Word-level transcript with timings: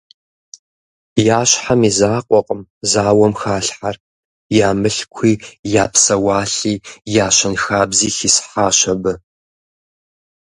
Я 1.35 1.41
щхьэм 1.49 1.81
и 1.89 1.91
закъуэкъым 1.97 2.61
зауэм 2.91 3.33
халъхьар, 3.39 3.95
я 4.67 4.69
мылъкуи, 4.81 5.33
я 5.81 5.85
псэуалъи, 5.91 6.83
я 7.23 7.27
щэнхабзи 7.37 8.09
хисхьащ 8.17 8.79
абы. 8.93 9.13